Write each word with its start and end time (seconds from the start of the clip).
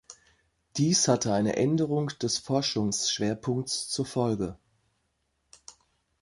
Dies 0.77 1.07
hatte 1.07 1.31
eine 1.31 1.57
Änderung 1.57 2.07
des 2.07 2.39
Forschungsschwerpunkts 2.39 3.87
zur 3.87 4.07
Folge. 4.07 4.57